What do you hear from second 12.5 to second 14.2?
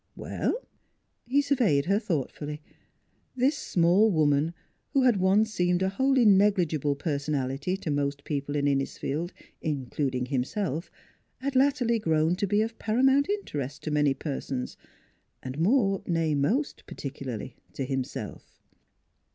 of paramount interest to many